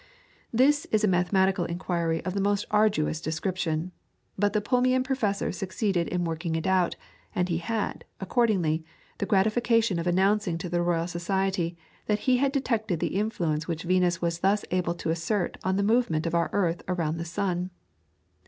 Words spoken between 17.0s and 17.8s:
the sun.